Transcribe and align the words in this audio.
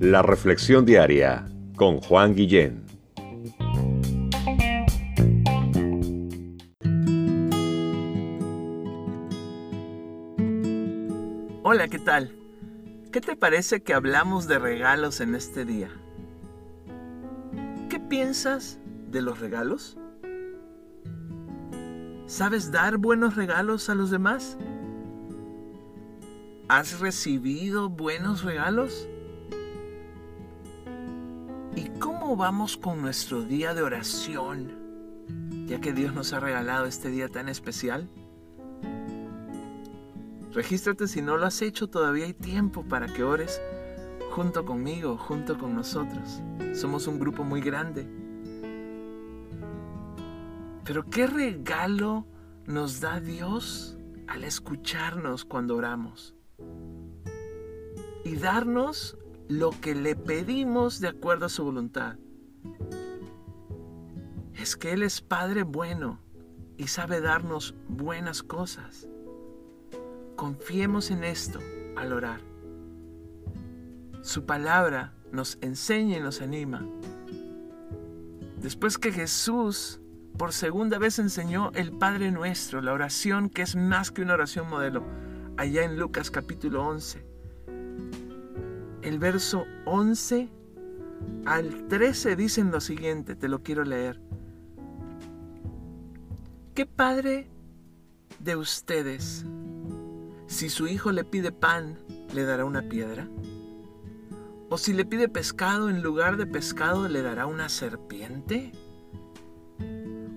La 0.00 0.22
Reflexión 0.22 0.84
Diaria 0.84 1.46
con 1.74 2.00
Juan 2.00 2.34
Guillén. 2.34 2.84
Hola, 11.62 11.88
¿qué 11.88 11.98
tal? 11.98 12.32
¿Qué 13.10 13.20
te 13.20 13.34
parece 13.36 13.82
que 13.82 13.94
hablamos 13.94 14.46
de 14.46 14.58
regalos 14.58 15.20
en 15.20 15.34
este 15.34 15.64
día? 15.64 15.90
¿Qué 17.88 17.98
piensas 17.98 18.78
de 19.10 19.22
los 19.22 19.40
regalos? 19.40 19.98
¿Sabes 22.26 22.70
dar 22.70 22.98
buenos 22.98 23.34
regalos 23.34 23.88
a 23.88 23.94
los 23.94 24.10
demás? 24.10 24.56
¿Has 26.68 26.98
recibido 26.98 27.88
buenos 27.88 28.42
regalos? 28.42 29.08
¿Y 31.76 31.88
cómo 32.00 32.34
vamos 32.34 32.76
con 32.76 33.00
nuestro 33.00 33.42
día 33.44 33.72
de 33.72 33.82
oración, 33.82 34.72
ya 35.68 35.80
que 35.80 35.92
Dios 35.92 36.12
nos 36.12 36.32
ha 36.32 36.40
regalado 36.40 36.86
este 36.86 37.08
día 37.08 37.28
tan 37.28 37.48
especial? 37.48 38.10
Regístrate 40.52 41.06
si 41.06 41.22
no 41.22 41.36
lo 41.36 41.46
has 41.46 41.62
hecho, 41.62 41.86
todavía 41.88 42.24
hay 42.24 42.34
tiempo 42.34 42.82
para 42.82 43.06
que 43.06 43.22
ores 43.22 43.62
junto 44.32 44.64
conmigo, 44.64 45.16
junto 45.16 45.56
con 45.58 45.72
nosotros. 45.72 46.42
Somos 46.74 47.06
un 47.06 47.20
grupo 47.20 47.44
muy 47.44 47.60
grande. 47.60 48.08
Pero 50.82 51.04
qué 51.04 51.28
regalo 51.28 52.26
nos 52.66 53.00
da 53.00 53.20
Dios 53.20 53.98
al 54.26 54.42
escucharnos 54.42 55.44
cuando 55.44 55.76
oramos 55.76 56.35
y 58.26 58.34
darnos 58.34 59.16
lo 59.48 59.70
que 59.70 59.94
le 59.94 60.16
pedimos 60.16 60.98
de 60.98 61.06
acuerdo 61.06 61.46
a 61.46 61.48
su 61.48 61.62
voluntad. 61.62 62.16
Es 64.54 64.74
que 64.74 64.92
Él 64.92 65.04
es 65.04 65.20
Padre 65.20 65.62
bueno 65.62 66.18
y 66.76 66.88
sabe 66.88 67.20
darnos 67.20 67.76
buenas 67.88 68.42
cosas. 68.42 69.06
Confiemos 70.34 71.12
en 71.12 71.22
esto 71.22 71.60
al 71.96 72.12
orar. 72.12 72.40
Su 74.22 74.44
palabra 74.44 75.14
nos 75.30 75.56
enseña 75.60 76.16
y 76.16 76.20
nos 76.20 76.42
anima. 76.42 76.84
Después 78.60 78.98
que 78.98 79.12
Jesús 79.12 80.00
por 80.36 80.52
segunda 80.52 80.98
vez 80.98 81.20
enseñó 81.20 81.70
el 81.76 81.92
Padre 81.92 82.32
Nuestro, 82.32 82.82
la 82.82 82.92
oración 82.92 83.50
que 83.50 83.62
es 83.62 83.76
más 83.76 84.10
que 84.10 84.22
una 84.22 84.34
oración 84.34 84.68
modelo, 84.68 85.04
allá 85.56 85.84
en 85.84 85.96
Lucas 85.96 86.32
capítulo 86.32 86.84
11. 86.84 87.25
El 89.06 89.20
verso 89.20 89.66
11 89.84 90.48
al 91.44 91.86
13 91.86 92.34
dicen 92.34 92.72
lo 92.72 92.80
siguiente, 92.80 93.36
te 93.36 93.46
lo 93.46 93.62
quiero 93.62 93.84
leer. 93.84 94.20
¿Qué 96.74 96.86
padre 96.86 97.48
de 98.40 98.56
ustedes 98.56 99.46
si 100.48 100.68
su 100.70 100.88
hijo 100.88 101.12
le 101.12 101.22
pide 101.22 101.52
pan, 101.52 102.00
le 102.34 102.42
dará 102.42 102.64
una 102.64 102.82
piedra? 102.82 103.28
¿O 104.70 104.76
si 104.76 104.92
le 104.92 105.04
pide 105.04 105.28
pescado, 105.28 105.88
en 105.88 106.02
lugar 106.02 106.36
de 106.36 106.48
pescado, 106.48 107.06
le 107.06 107.22
dará 107.22 107.46
una 107.46 107.68
serpiente? 107.68 108.72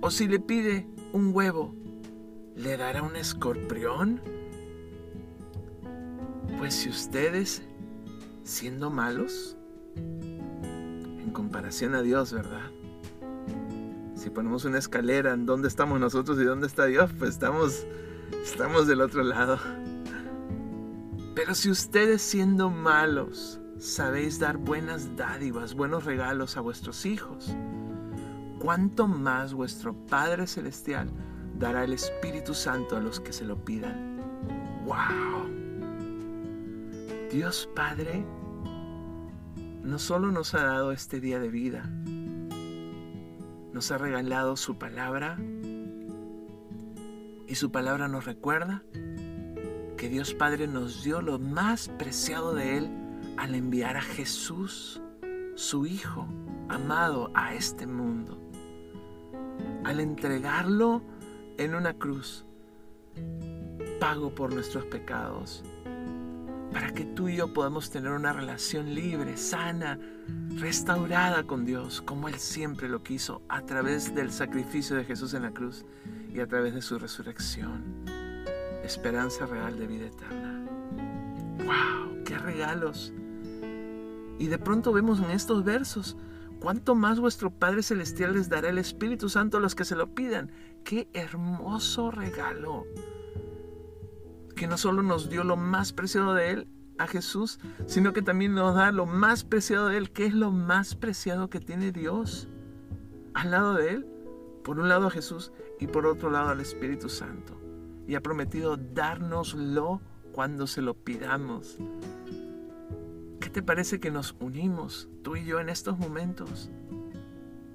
¿O 0.00 0.10
si 0.10 0.26
le 0.26 0.40
pide 0.40 0.88
un 1.12 1.32
huevo, 1.32 1.72
le 2.56 2.76
dará 2.76 3.02
un 3.02 3.14
escorpión? 3.14 4.20
Pues 6.58 6.74
si 6.74 6.88
ustedes, 6.88 7.62
siendo 8.46 8.90
malos, 8.90 9.56
en 9.96 11.30
comparación 11.32 11.94
a 11.94 12.02
Dios, 12.02 12.32
¿verdad? 12.32 12.70
Si 14.14 14.30
ponemos 14.30 14.64
una 14.64 14.78
escalera 14.78 15.32
en 15.32 15.46
dónde 15.46 15.68
estamos 15.68 16.00
nosotros 16.00 16.38
y 16.40 16.44
dónde 16.44 16.68
está 16.68 16.86
Dios, 16.86 17.10
pues 17.18 17.30
estamos, 17.30 17.84
estamos 18.44 18.86
del 18.86 19.00
otro 19.00 19.24
lado. 19.24 19.58
Pero 21.34 21.54
si 21.54 21.70
ustedes 21.70 22.22
siendo 22.22 22.70
malos 22.70 23.60
sabéis 23.78 24.38
dar 24.38 24.56
buenas 24.56 25.16
dádivas, 25.16 25.74
buenos 25.74 26.04
regalos 26.04 26.56
a 26.56 26.60
vuestros 26.60 27.04
hijos, 27.04 27.54
¿cuánto 28.60 29.08
más 29.08 29.52
vuestro 29.52 29.92
Padre 30.06 30.46
Celestial 30.46 31.10
dará 31.58 31.84
el 31.84 31.92
Espíritu 31.92 32.54
Santo 32.54 32.96
a 32.96 33.00
los 33.00 33.20
que 33.20 33.32
se 33.32 33.44
lo 33.44 33.62
pidan? 33.64 34.16
¡Wow! 34.86 35.65
Dios 37.36 37.68
Padre 37.76 38.24
no 39.82 39.98
solo 39.98 40.32
nos 40.32 40.54
ha 40.54 40.62
dado 40.64 40.90
este 40.90 41.20
día 41.20 41.38
de 41.38 41.50
vida, 41.50 41.82
nos 43.74 43.90
ha 43.92 43.98
regalado 43.98 44.56
su 44.56 44.78
palabra 44.78 45.36
y 47.46 47.54
su 47.54 47.70
palabra 47.70 48.08
nos 48.08 48.24
recuerda 48.24 48.82
que 49.98 50.08
Dios 50.08 50.32
Padre 50.32 50.66
nos 50.66 51.04
dio 51.04 51.20
lo 51.20 51.38
más 51.38 51.90
preciado 51.98 52.54
de 52.54 52.78
Él 52.78 52.90
al 53.36 53.54
enviar 53.54 53.98
a 53.98 54.02
Jesús, 54.02 55.02
su 55.56 55.84
Hijo 55.84 56.26
amado, 56.70 57.30
a 57.34 57.52
este 57.52 57.86
mundo. 57.86 58.40
Al 59.84 60.00
entregarlo 60.00 61.02
en 61.58 61.74
una 61.74 61.92
cruz, 61.92 62.46
pago 64.00 64.34
por 64.34 64.54
nuestros 64.54 64.86
pecados, 64.86 65.62
para 66.76 66.92
que 66.92 67.06
tú 67.06 67.30
y 67.30 67.36
yo 67.36 67.54
podamos 67.54 67.88
tener 67.88 68.12
una 68.12 68.34
relación 68.34 68.94
libre, 68.94 69.38
sana, 69.38 69.98
restaurada 70.58 71.44
con 71.44 71.64
Dios, 71.64 72.02
como 72.02 72.28
Él 72.28 72.34
siempre 72.34 72.86
lo 72.86 73.02
quiso, 73.02 73.40
a 73.48 73.62
través 73.62 74.14
del 74.14 74.30
sacrificio 74.30 74.94
de 74.94 75.04
Jesús 75.04 75.32
en 75.32 75.44
la 75.44 75.52
cruz 75.52 75.86
y 76.30 76.40
a 76.40 76.46
través 76.46 76.74
de 76.74 76.82
su 76.82 76.98
resurrección 76.98 78.04
esperanza 78.84 79.46
real 79.46 79.78
de 79.78 79.86
vida 79.86 80.06
eterna. 80.08 80.66
¡Wow! 81.64 82.22
¡Qué 82.26 82.36
regalos! 82.36 83.10
Y 84.38 84.48
de 84.48 84.58
pronto 84.58 84.92
vemos 84.92 85.20
en 85.20 85.30
estos 85.30 85.64
versos, 85.64 86.18
¿cuánto 86.60 86.94
más 86.94 87.18
vuestro 87.18 87.50
Padre 87.50 87.82
Celestial 87.82 88.34
les 88.34 88.50
dará 88.50 88.68
el 88.68 88.76
Espíritu 88.76 89.30
Santo 89.30 89.56
a 89.56 89.60
los 89.60 89.74
que 89.74 89.86
se 89.86 89.96
lo 89.96 90.14
pidan? 90.14 90.52
¡Qué 90.84 91.08
hermoso 91.14 92.10
regalo! 92.10 92.84
Que 94.56 94.66
no 94.66 94.76
solo 94.76 95.02
nos 95.02 95.30
dio 95.30 95.44
lo 95.44 95.56
más 95.56 95.92
preciado 95.92 96.34
de 96.34 96.50
Él, 96.50 96.68
a 96.98 97.06
Jesús, 97.06 97.60
sino 97.86 98.12
que 98.12 98.22
también 98.22 98.54
nos 98.54 98.74
da 98.74 98.90
lo 98.90 99.06
más 99.06 99.44
preciado 99.44 99.88
de 99.88 99.98
Él, 99.98 100.10
que 100.10 100.26
es 100.26 100.34
lo 100.34 100.50
más 100.50 100.94
preciado 100.94 101.50
que 101.50 101.60
tiene 101.60 101.92
Dios. 101.92 102.48
Al 103.34 103.50
lado 103.50 103.74
de 103.74 103.90
Él, 103.90 104.06
por 104.64 104.80
un 104.80 104.88
lado 104.88 105.06
a 105.06 105.10
Jesús 105.10 105.52
y 105.78 105.86
por 105.86 106.06
otro 106.06 106.30
lado 106.30 106.48
al 106.48 106.60
Espíritu 106.60 107.08
Santo 107.08 107.60
y 108.06 108.14
ha 108.14 108.22
prometido 108.22 108.76
dárnoslo 108.76 110.00
cuando 110.32 110.66
se 110.66 110.82
lo 110.82 110.94
pidamos. 110.94 111.78
¿Qué 113.40 113.50
te 113.50 113.62
parece 113.62 114.00
que 114.00 114.10
nos 114.10 114.36
unimos, 114.40 115.08
tú 115.22 115.36
y 115.36 115.44
yo, 115.44 115.60
en 115.60 115.68
estos 115.68 115.98
momentos 115.98 116.70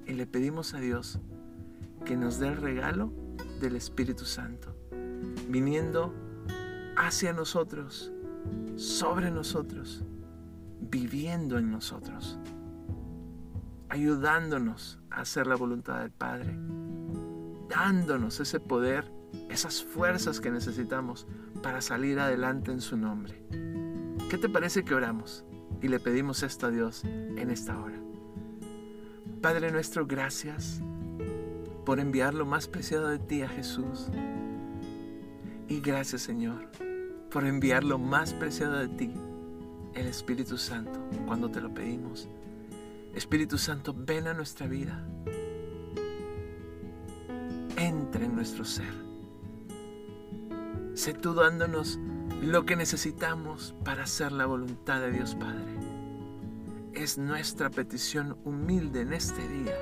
y 0.06 0.14
le 0.14 0.26
pedimos 0.26 0.74
a 0.74 0.80
Dios 0.80 1.20
que 2.06 2.18
nos 2.18 2.40
dé 2.40 2.48
el 2.48 2.58
regalo 2.58 3.12
del 3.60 3.76
Espíritu 3.76 4.26
Santo, 4.26 4.76
viniendo 5.50 6.14
hacia 6.98 7.34
nosotros, 7.34 8.12
sobre 8.76 9.32
nosotros, 9.32 10.04
viviendo 10.80 11.58
en 11.58 11.72
nosotros, 11.72 12.40
ayudándonos 13.90 15.00
a 15.10 15.22
hacer 15.22 15.48
la 15.48 15.56
voluntad 15.56 16.00
del 16.00 16.12
Padre, 16.12 16.58
dándonos 17.70 18.40
ese 18.40 18.60
poder 18.60 19.12
esas 19.50 19.84
fuerzas 19.84 20.40
que 20.40 20.52
necesitamos 20.52 21.28
para 21.62 21.82
salir 21.82 22.20
adelante 22.20 22.72
en 22.72 22.82
su 22.82 22.98
nombre. 22.98 23.44
¿Qué 24.30 24.38
te 24.38 24.50
parece 24.50 24.84
que 24.84 24.96
oramos 24.96 25.46
y 25.82 25.88
le 25.88 26.00
pedimos 26.00 26.44
esto 26.44 26.68
a 26.68 26.72
Dios 26.72 27.04
en 27.04 27.50
esta 27.50 27.80
hora? 27.80 28.00
Padre 29.42 29.72
nuestro, 29.72 30.06
gracias 30.06 30.82
por 31.86 32.00
enviar 32.00 32.34
lo 32.34 32.46
más 32.46 32.68
preciado 32.68 33.08
de 33.08 33.20
ti 33.20 33.42
a 33.42 33.50
Jesús. 33.50 34.10
Y 35.72 35.80
gracias 35.80 36.24
Señor 36.24 36.68
por 37.32 37.46
enviar 37.46 37.86
lo 37.86 37.98
más 37.98 38.34
preciado 38.34 38.78
de 38.78 38.90
ti, 38.90 39.10
el 39.96 40.06
Espíritu 40.06 40.58
Santo, 40.58 41.00
cuando 41.26 41.50
te 41.50 41.62
lo 41.62 41.74
pedimos. 41.74 42.28
Espíritu 43.16 43.58
Santo, 43.58 43.96
ven 43.98 44.28
a 44.28 44.34
nuestra 44.34 44.68
vida. 44.68 45.02
Entra 47.78 48.26
en 48.26 48.36
nuestro 48.36 48.66
ser 48.66 48.94
Sé 50.94 51.14
tú 51.14 51.34
dándonos 51.34 52.00
lo 52.42 52.66
que 52.66 52.76
necesitamos 52.76 53.74
para 53.86 54.04
hacer 54.04 54.34
la 54.34 54.48
voluntad 54.48 55.00
de 55.00 55.14
Dios 55.14 55.36
Padre. 55.36 55.74
Es 56.92 57.18
nuestra 57.18 57.70
petición 57.70 58.38
humilde 58.44 59.00
en 59.00 59.14
este 59.14 59.48
día 59.48 59.76